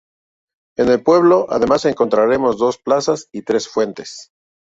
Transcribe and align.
En 0.77 0.89
el 0.89 1.03
pueblo, 1.03 1.45
además, 1.51 1.85
encontraremos 1.85 2.57
dos 2.57 2.79
plazas 2.79 3.27
y 3.31 3.43
tres 3.43 3.67
fuentes. 3.69 4.31